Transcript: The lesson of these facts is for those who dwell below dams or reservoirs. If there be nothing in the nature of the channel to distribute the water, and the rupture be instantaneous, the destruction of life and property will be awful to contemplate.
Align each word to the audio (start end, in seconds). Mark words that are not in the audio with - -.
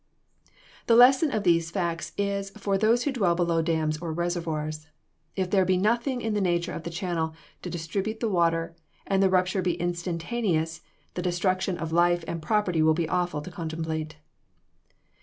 The 0.87 0.95
lesson 0.95 1.29
of 1.29 1.43
these 1.43 1.69
facts 1.69 2.11
is 2.17 2.49
for 2.57 2.75
those 2.75 3.03
who 3.03 3.11
dwell 3.11 3.35
below 3.35 3.61
dams 3.61 3.99
or 3.99 4.11
reservoirs. 4.11 4.87
If 5.35 5.51
there 5.51 5.63
be 5.63 5.77
nothing 5.77 6.21
in 6.21 6.33
the 6.33 6.41
nature 6.41 6.73
of 6.73 6.81
the 6.81 6.89
channel 6.89 7.35
to 7.61 7.69
distribute 7.69 8.19
the 8.19 8.27
water, 8.27 8.75
and 9.05 9.21
the 9.21 9.29
rupture 9.29 9.61
be 9.61 9.75
instantaneous, 9.75 10.81
the 11.13 11.21
destruction 11.21 11.77
of 11.77 11.91
life 11.93 12.23
and 12.27 12.41
property 12.41 12.81
will 12.81 12.95
be 12.95 13.07
awful 13.09 13.41
to 13.43 13.51
contemplate. 13.51 14.15